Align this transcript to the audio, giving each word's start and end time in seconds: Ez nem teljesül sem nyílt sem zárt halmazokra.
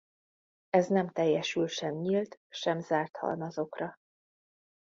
Ez 0.69 0.87
nem 0.87 1.09
teljesül 1.09 1.67
sem 1.67 1.93
nyílt 1.95 2.39
sem 2.49 2.79
zárt 2.79 3.17
halmazokra. 3.17 3.95